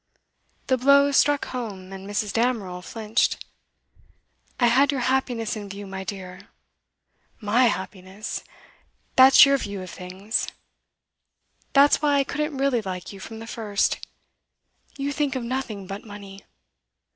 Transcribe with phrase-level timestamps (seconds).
[0.65, 2.33] The blow struck home, and Mrs.
[2.33, 3.45] Damerel flinched.
[4.59, 6.47] 'I had your happiness in view, my dear.'
[7.39, 8.43] 'My happiness!
[9.15, 10.47] that's your view of things;
[11.73, 13.99] that's why I couldn't really like you, from the first.
[14.97, 16.45] You think of nothing but money.